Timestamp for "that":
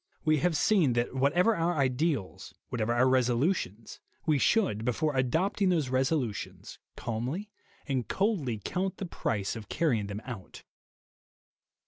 0.93-1.13